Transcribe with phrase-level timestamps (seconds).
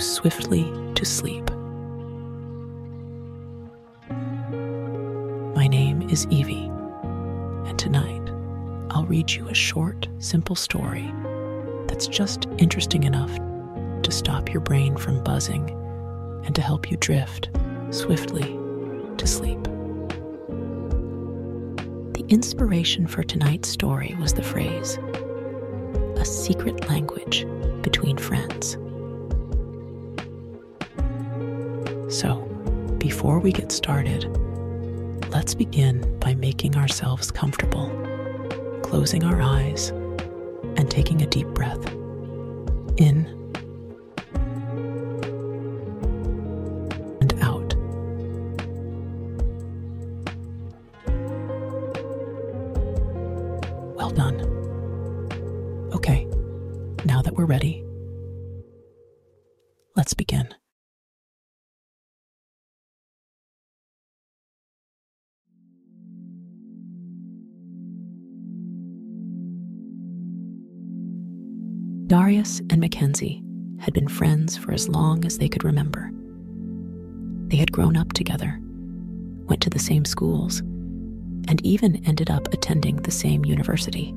[0.00, 1.48] swiftly to sleep.
[5.54, 6.70] My name is Evie,
[7.66, 8.30] and tonight
[8.90, 11.12] I'll read you a short, simple story
[11.86, 13.34] that's just interesting enough
[14.02, 15.70] to stop your brain from buzzing
[16.44, 17.50] and to help you drift
[17.90, 18.58] swiftly
[19.18, 19.62] to sleep.
[22.14, 24.98] The inspiration for tonight's story was the phrase,
[26.16, 27.46] a secret language
[27.82, 28.76] between friends.
[33.10, 34.24] Before we get started,
[35.32, 37.90] let's begin by making ourselves comfortable,
[38.84, 39.88] closing our eyes,
[40.76, 41.99] and taking a deep breath.
[72.10, 73.40] Darius and Mackenzie
[73.78, 76.10] had been friends for as long as they could remember.
[77.46, 78.58] They had grown up together,
[79.44, 84.12] went to the same schools, and even ended up attending the same university.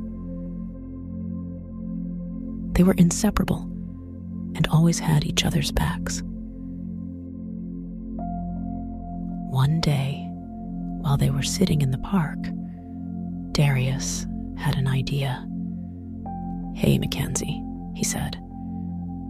[2.71, 3.61] They were inseparable
[4.55, 6.23] and always had each other's backs.
[9.51, 10.25] One day,
[11.01, 12.39] while they were sitting in the park,
[13.51, 14.25] Darius
[14.57, 15.47] had an idea.
[16.73, 17.63] Hey, Mackenzie,
[17.95, 18.37] he said.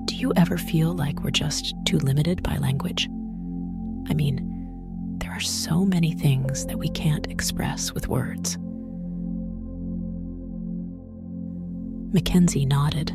[0.05, 3.07] Do you ever feel like we're just too limited by language?
[4.09, 8.57] I mean, there are so many things that we can't express with words.
[12.13, 13.11] Mackenzie nodded.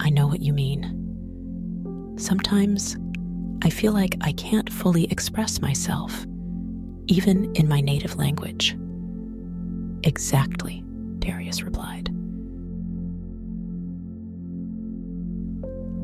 [0.00, 2.14] I know what you mean.
[2.18, 2.96] Sometimes
[3.62, 6.26] I feel like I can't fully express myself,
[7.06, 8.76] even in my native language.
[10.02, 10.84] Exactly,
[11.18, 12.10] Darius replied.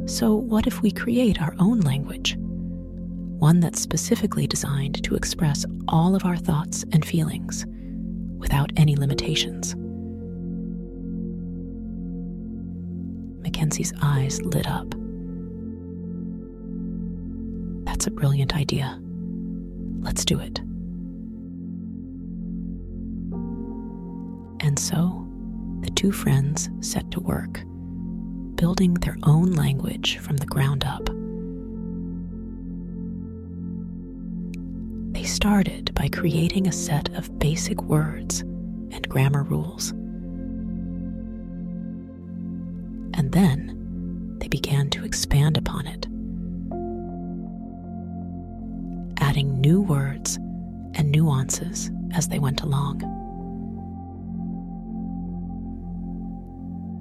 [0.06, 2.36] So, what if we create our own language?
[2.36, 7.64] One that's specifically designed to express all of our thoughts and feelings
[8.36, 9.74] without any limitations.
[13.42, 14.90] Mackenzie's eyes lit up.
[17.86, 19.00] That's a brilliant idea.
[20.00, 20.58] Let's do it.
[24.60, 25.26] And so,
[25.80, 27.64] the two friends set to work
[28.56, 31.08] building their own language from the ground up.
[35.12, 39.90] They started by creating a set of basic words and grammar rules.
[43.16, 46.06] And then they began to expand upon it,
[49.22, 50.36] adding new words
[50.94, 53.02] and nuances as they went along.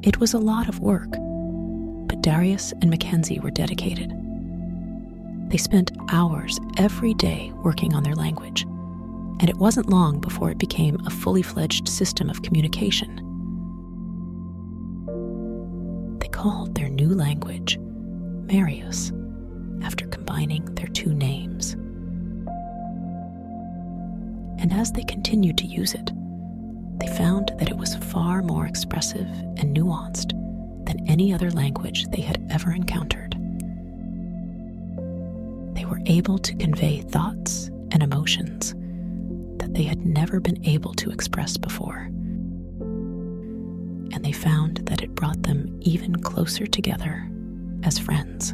[0.04, 1.16] It was a lot of work
[2.24, 4.10] Darius and Mackenzie were dedicated.
[5.50, 10.58] They spent hours every day working on their language, and it wasn't long before it
[10.58, 13.18] became a fully fledged system of communication.
[16.20, 19.12] They called their new language Marius
[19.82, 21.74] after combining their two names.
[24.62, 26.10] And as they continued to use it,
[27.00, 30.40] they found that it was far more expressive and nuanced
[30.86, 33.34] than any other language they had ever encountered.
[35.76, 38.74] They were able to convey thoughts and emotions
[39.60, 42.10] that they had never been able to express before.
[44.12, 47.30] And they found that it brought them even closer together
[47.84, 48.54] as friends.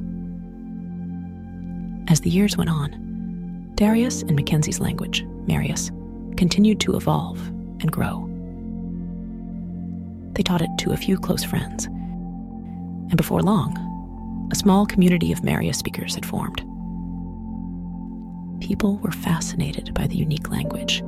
[2.10, 5.92] As the years went on, Darius and Mackenzie's language, Marius,
[6.38, 7.40] continued to evolve
[7.82, 8.26] and grow.
[10.34, 11.88] They taught it to a few close friends
[13.10, 16.64] and before long, a small community of Marius speakers had formed.
[18.62, 21.00] People were fascinated by the unique language.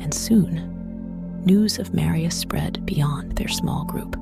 [0.00, 4.16] And soon, news of Marius spread beyond their small group.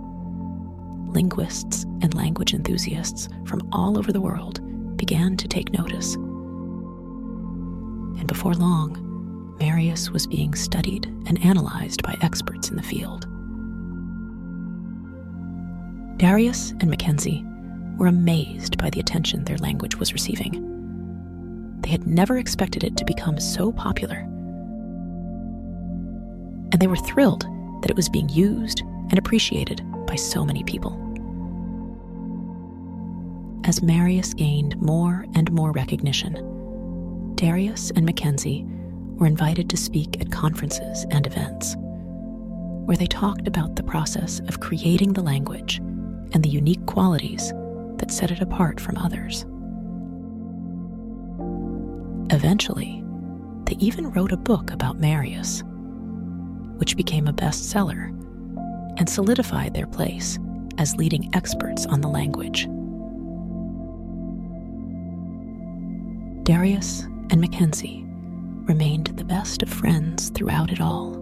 [1.14, 4.60] Linguists and language enthusiasts from all over the world
[4.96, 6.14] began to take notice.
[6.14, 13.26] And before long, Marius was being studied and analyzed by experts in the field.
[16.16, 17.44] Darius and Mackenzie
[17.98, 20.62] were amazed by the attention their language was receiving.
[21.82, 24.20] They had never expected it to become so popular.
[26.72, 27.42] And they were thrilled
[27.82, 31.02] that it was being used and appreciated by so many people.
[33.64, 38.64] As Marius gained more and more recognition, Darius and Mackenzie
[39.16, 41.76] were invited to speak at conferences and events,
[42.86, 45.80] where they talked about the process of creating the language
[46.32, 47.52] and the unique qualities
[47.99, 49.44] that set it apart from others.
[52.34, 53.05] Eventually,
[53.64, 55.62] they even wrote a book about Marius,
[56.76, 58.08] which became a bestseller
[58.99, 60.38] and solidified their place
[60.78, 62.67] as leading experts on the language.
[66.44, 68.05] Darius and Mackenzie
[68.67, 71.14] remained the best of friends throughout it all,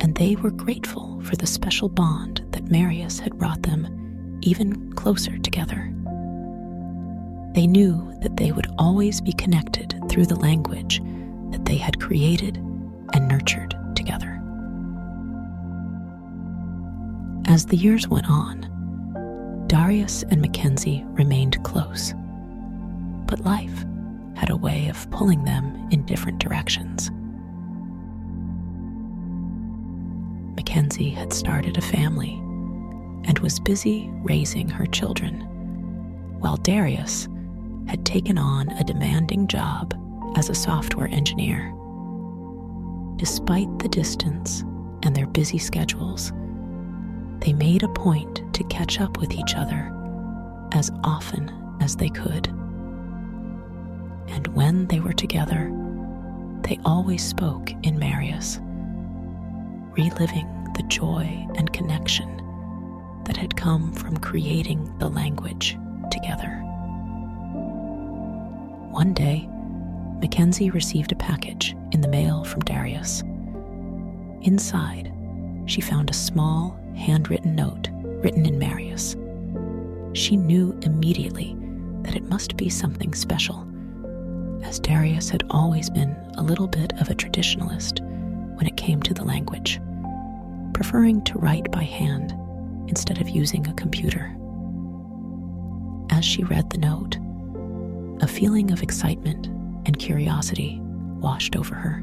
[0.00, 5.38] and they were grateful for the special bond that Marius had brought them even closer
[5.38, 5.92] together.
[7.54, 11.00] They knew that they would always be connected through the language
[11.50, 12.56] that they had created
[13.12, 14.40] and nurtured together.
[17.46, 18.66] As the years went on,
[19.66, 22.14] Darius and Mackenzie remained close
[23.30, 23.84] but life
[24.34, 27.10] had a way of pulling them in different directions.
[30.70, 32.34] Mackenzie had started a family
[33.24, 35.40] and was busy raising her children,
[36.38, 37.26] while Darius
[37.88, 39.92] had taken on a demanding job
[40.36, 41.74] as a software engineer.
[43.16, 44.60] Despite the distance
[45.02, 46.30] and their busy schedules,
[47.40, 49.92] they made a point to catch up with each other
[50.70, 51.50] as often
[51.80, 52.46] as they could
[54.28, 55.72] and when they were together,
[56.62, 58.60] they always spoke in Marius,
[59.96, 60.46] reliving
[60.80, 62.40] the joy and connection
[63.26, 65.76] that had come from creating the language
[66.10, 66.48] together.
[68.90, 69.46] One day,
[70.22, 73.22] Mackenzie received a package in the mail from Darius.
[74.40, 75.12] Inside,
[75.66, 77.90] she found a small, handwritten note
[78.22, 79.16] written in Marius.
[80.14, 81.58] She knew immediately
[82.04, 83.68] that it must be something special
[84.62, 88.00] as Darius had always been a little bit of a traditionalist
[88.56, 89.78] when it came to the language,
[90.72, 92.34] preferring to write by hand
[92.88, 94.36] instead of using a computer.
[96.10, 97.16] As she read the note,
[98.22, 99.46] a feeling of excitement
[99.86, 102.00] and curiosity washed over her.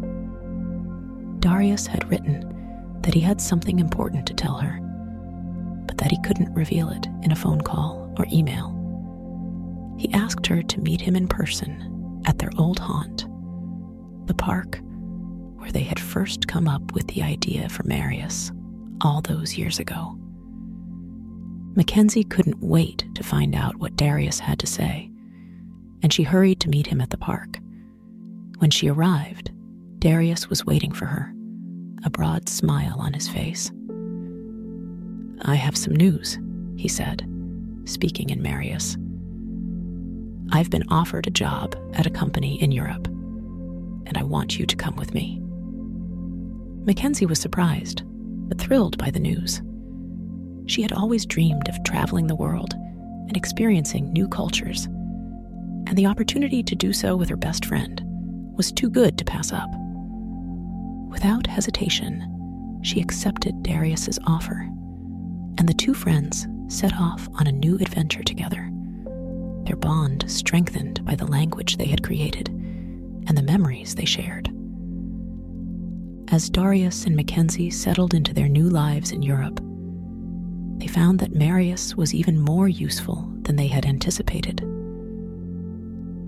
[1.39, 4.79] Darius had written that he had something important to tell her,
[5.85, 8.73] but that he couldn't reveal it in a phone call or email.
[9.99, 13.27] He asked her to meet him in person at their old haunt,
[14.27, 14.79] the park
[15.57, 18.51] where they had first come up with the idea for Marius
[19.01, 20.17] all those years ago.
[21.75, 25.11] Mackenzie couldn't wait to find out what Darius had to say,
[26.01, 27.59] and she hurried to meet him at the park.
[28.57, 29.51] When she arrived,
[29.99, 31.33] Darius was waiting for her,
[32.03, 33.71] a broad smile on his face.
[35.43, 36.39] I have some news,
[36.75, 37.27] he said,
[37.85, 38.97] speaking in Marius.
[40.51, 44.75] I've been offered a job at a company in Europe, and I want you to
[44.75, 45.41] come with me.
[46.85, 48.03] Mackenzie was surprised,
[48.47, 49.61] but thrilled by the news.
[50.65, 56.63] She had always dreamed of traveling the world and experiencing new cultures, and the opportunity
[56.63, 58.01] to do so with her best friend
[58.55, 59.69] was too good to pass up.
[61.09, 64.59] Without hesitation, she accepted Darius's offer,
[65.57, 68.71] and the two friends set off on a new adventure together
[69.67, 72.47] their bond strengthened by the language they had created
[73.27, 74.49] and the memories they shared.
[76.29, 79.61] As Darius and Mackenzie settled into their new lives in Europe,
[80.77, 84.59] they found that Marius was even more useful than they had anticipated.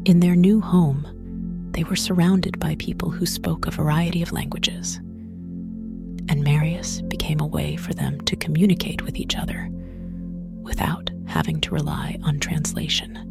[0.05, 4.95] In their new home, they were surrounded by people who spoke a variety of languages,
[6.29, 9.67] and Marius became a way for them to communicate with each other
[10.61, 13.25] without having to rely on translation.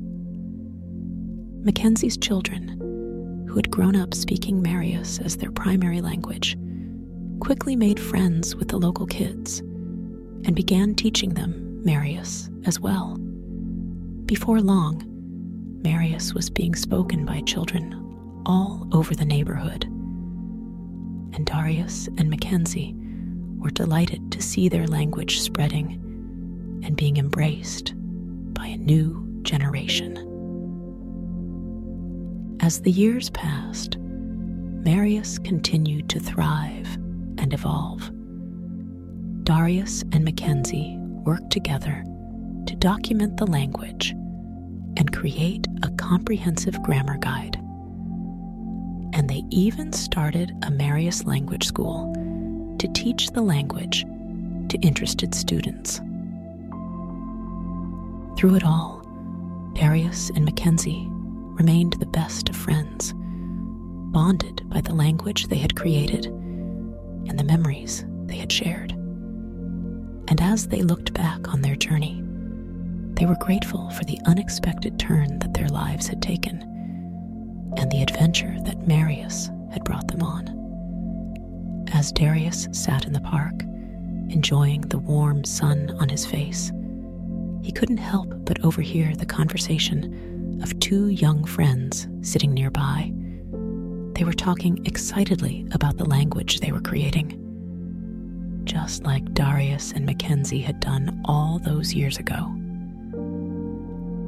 [1.64, 2.78] Mackenzie's children,
[3.48, 6.56] who had grown up speaking Marius as their primary language,
[7.40, 9.60] quickly made friends with the local kids
[10.44, 13.16] and began teaching them Marius as well.
[14.26, 15.02] Before long,
[15.82, 17.94] Marius was being spoken by children
[18.44, 19.84] all over the neighborhood.
[21.34, 22.94] And Darius and Mackenzie
[23.58, 25.92] were delighted to see their language spreading
[26.84, 27.94] and being embraced
[28.52, 30.16] by a new generation.
[32.60, 36.96] As the years passed, Marius continued to thrive
[37.38, 38.10] and evolve.
[39.44, 42.04] Darius and Mackenzie worked together
[42.66, 44.10] to document the language
[44.96, 47.56] and create a comprehensive grammar guide.
[49.14, 52.12] And they even started a Marius language school
[52.80, 54.04] to teach the language
[54.68, 56.00] to interested students.
[58.36, 59.02] Through it all,
[59.74, 61.08] Darius and Mackenzie
[61.58, 63.12] remained the best of friends,
[64.12, 68.92] bonded by the language they had created and the memories they had shared.
[70.28, 72.22] And as they looked back on their journey,
[73.14, 76.62] they were grateful for the unexpected turn that their lives had taken
[77.76, 80.54] and the adventure that Marius had brought them on.
[81.92, 83.62] As Darius sat in the park,
[84.30, 86.70] enjoying the warm sun on his face,
[87.62, 93.12] he couldn't help but overhear the conversation of two young friends sitting nearby.
[94.14, 97.40] They were talking excitedly about the language they were creating,
[98.64, 102.54] just like Darius and Mackenzie had done all those years ago.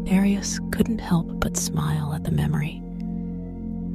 [0.05, 2.83] Darius couldn't help but smile at the memory.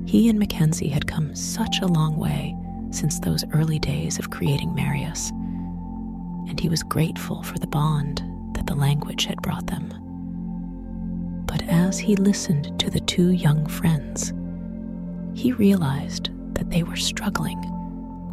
[0.06, 2.56] He and Mackenzie had come such a long way
[2.92, 5.32] since those early days of creating Marius,
[6.48, 8.22] and he was grateful for the bond
[8.54, 10.04] that the language had brought them.
[11.57, 14.33] But as he listened to the two young friends,
[15.33, 17.57] he realized that they were struggling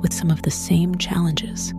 [0.01, 1.73] with some of the same challenges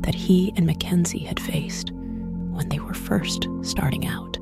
[0.00, 4.34] that he and Mackenzie had faced when they were first starting out.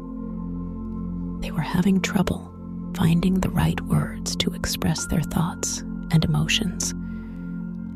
[1.42, 2.52] They were having trouble
[2.96, 6.90] finding the right words to express their thoughts and emotions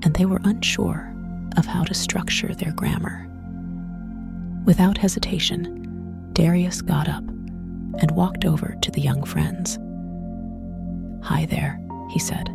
[0.04, 1.12] and they were unsure
[1.56, 3.28] of how to structure their grammar.
[4.64, 7.24] Without hesitation, Darius got up
[8.00, 9.78] and walked over to the young friends.
[11.26, 12.48] Hi there, he said.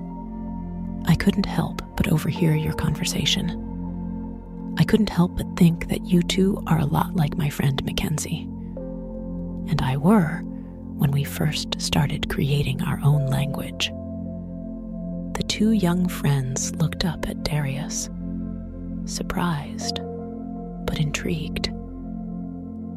[1.06, 3.50] I couldn't help but overhear your conversation.
[4.78, 8.44] I couldn't help but think that you two are a lot like my friend Mackenzie.
[9.70, 10.42] And I were
[10.98, 13.92] when we first started creating our own language
[15.34, 18.12] the two young friends looked up at Darius,
[19.06, 20.00] surprised
[20.86, 21.72] but intrigued.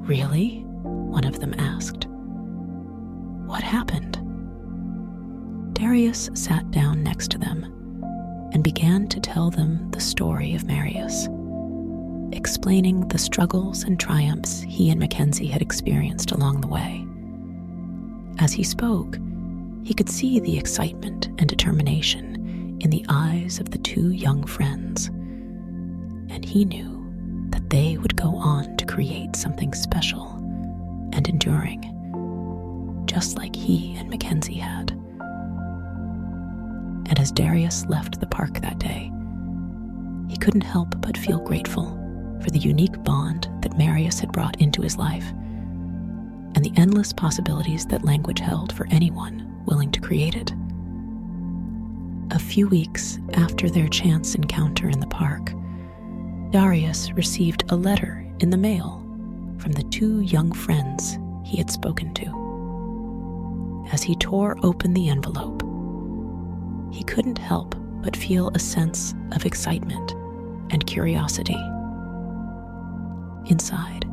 [0.06, 0.58] Really?
[0.82, 2.06] One of them asked.
[3.46, 4.18] What happened?
[5.74, 7.64] Darius sat down next to them
[8.52, 11.28] and began to tell them the story of Marius,
[12.32, 17.04] explaining the struggles and triumphs he and Mackenzie had experienced along the way.
[18.38, 19.18] As he spoke,
[19.82, 25.08] he could see the excitement and determination in the eyes of the two young friends,
[26.28, 27.04] and he knew
[27.50, 30.28] that they would go on to create something special
[31.12, 31.93] and enduring,
[33.14, 34.90] just like he and Mackenzie had.
[37.06, 39.12] And as Darius left the park that day,
[40.28, 41.96] he couldn't help but feel grateful
[42.42, 45.30] for the unique bond that Marius had brought into his life
[46.56, 50.52] and the endless possibilities that language held for anyone willing to create it.
[52.32, 55.52] A few weeks after their chance encounter in the park,
[56.50, 59.06] Darius received a letter in the mail
[59.58, 62.43] from the two young friends he had spoken to.
[63.94, 65.62] As he tore open the envelope,
[66.92, 70.10] he couldn't help but feel a sense of excitement
[70.70, 71.54] and curiosity.
[73.46, 74.04] Inside,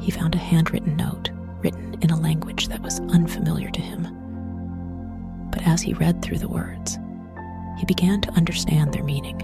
[0.00, 1.28] he found a handwritten note
[1.62, 4.16] written in a language that was unfamiliar to him
[5.50, 6.98] but as he read through the words,
[7.76, 9.42] he began to understand their meaning,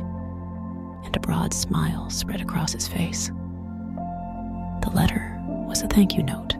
[1.04, 3.28] and a broad smile spread across his face.
[4.82, 6.54] The letter was a thank you note,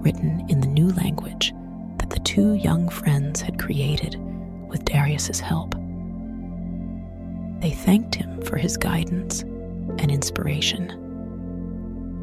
[0.00, 1.52] written in the new language
[2.26, 4.16] two young friends had created
[4.68, 5.76] with Darius's help.
[7.60, 10.90] They thanked him for his guidance and inspiration,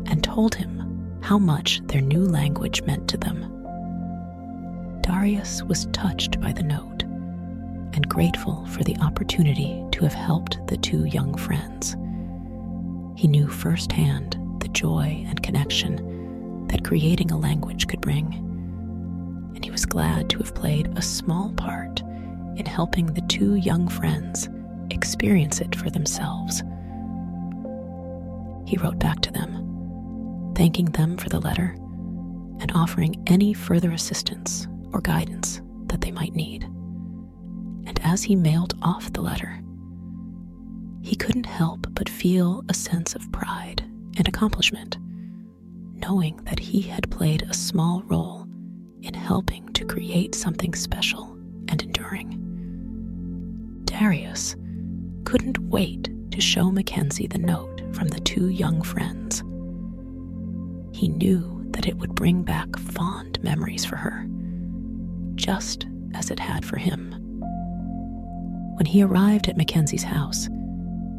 [0.05, 3.49] and told him how much their new language meant to them.
[5.01, 7.03] Darius was touched by the note
[7.93, 11.95] and grateful for the opportunity to have helped the two young friends.
[13.17, 18.49] He knew firsthand the joy and connection that creating a language could bring,
[19.63, 22.01] and he was glad to have played a small part
[22.57, 24.49] in helping the two young friends
[24.89, 26.61] experience it for themselves.
[28.67, 31.77] He wrote back to them, thanking them for the letter
[32.59, 36.63] and offering any further assistance or guidance that they might need.
[37.85, 39.61] And as he mailed off the letter,
[41.01, 43.81] he couldn't help but feel a sense of pride
[44.17, 44.97] and accomplishment,
[45.93, 48.42] knowing that he had played a small role
[49.03, 52.39] in helping to create something special and enduring.
[53.85, 54.55] Darius
[55.25, 59.43] couldn't wait to show Mackenzie the note from the two young friends.
[60.97, 64.27] He knew that it would bring back fond memories for her
[65.35, 67.11] just as it had for him.
[68.75, 70.47] When he arrived at Mackenzie's house,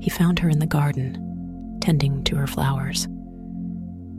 [0.00, 3.06] he found her in the garden, tending to her flowers.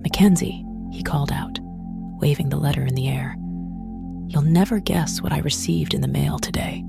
[0.02, 1.60] Mackenzie, he called out,
[2.22, 3.36] waving the letter in the air.
[4.28, 6.84] You'll never guess what I received in the mail today.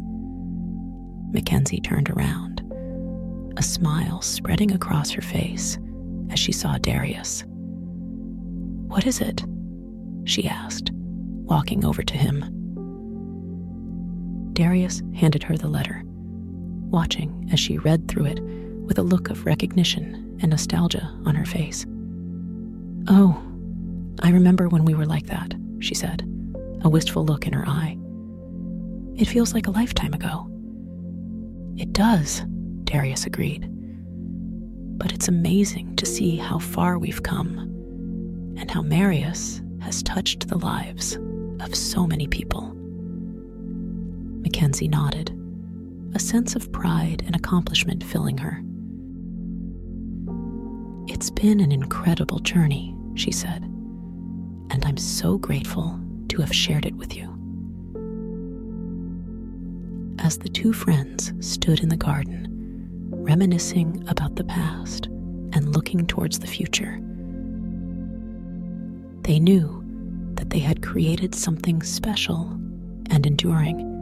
[1.33, 2.63] Mackenzie turned around,
[3.57, 5.79] a smile spreading across her face
[6.31, 7.45] as she saw Darius.
[8.89, 9.45] What is it?
[10.25, 12.45] she asked, walking over to him.
[14.55, 18.41] Darius handed her the letter, watching as she read through it
[18.87, 21.87] with a look of recognition and nostalgia on her face.
[23.09, 23.41] Oh,
[24.23, 26.25] I remember when we were like that, she said,
[26.83, 27.97] a wistful look in her eye.
[29.17, 30.51] It feels like a lifetime ago.
[31.77, 32.43] It does,
[32.85, 33.69] Darius agreed.
[34.99, 37.59] But it's amazing to see how far we've come
[38.59, 41.19] and how Marius has touched the lives
[41.61, 42.73] of so many people.
[44.43, 45.33] Mackenzie nodded,
[46.15, 48.63] a sense of pride and accomplishment filling her.
[51.09, 53.63] It's been an incredible journey, she said,
[54.71, 56.01] and I'm so grateful
[56.37, 57.25] to have shared it with you.
[60.19, 62.47] As the two friends stood in the garden,
[63.11, 67.01] reminiscing about the past and looking towards the future,
[69.23, 69.83] they knew
[70.35, 72.51] that they had created something special
[73.09, 73.95] and enduring.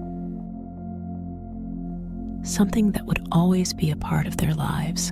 [2.42, 5.10] Something that would always be a part of their lives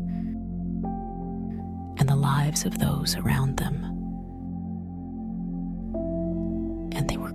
[1.99, 3.92] and the lives of those around them.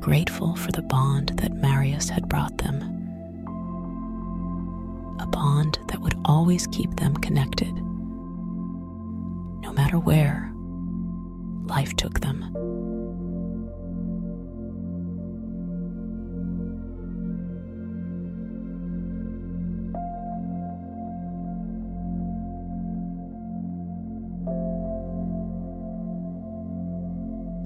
[0.07, 2.81] Grateful for the bond that Marius had brought them.
[5.19, 7.73] A bond that would always keep them connected,
[9.61, 10.49] no matter where
[11.65, 12.41] life took them.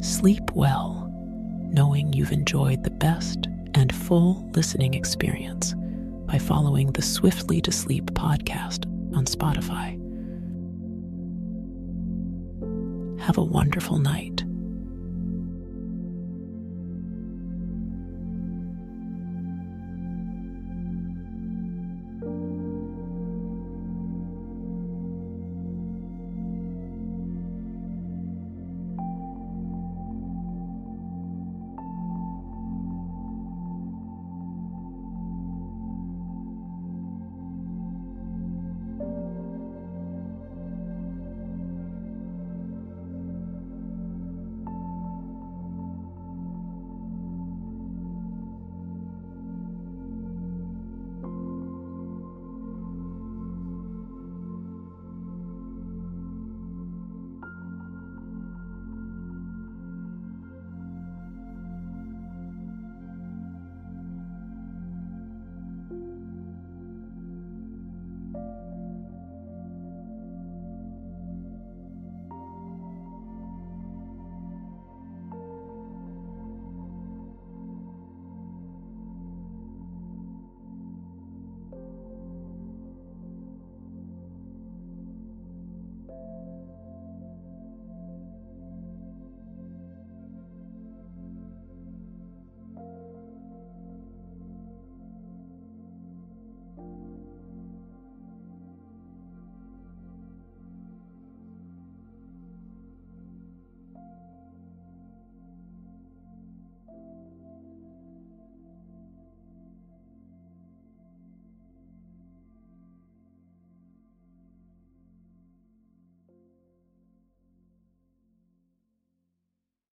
[0.01, 1.00] Sleep well,
[1.81, 5.73] knowing you've enjoyed the best and full listening experience
[6.27, 8.85] by following the Swiftly to Sleep podcast
[9.17, 9.97] on Spotify.
[13.19, 14.43] Have a wonderful night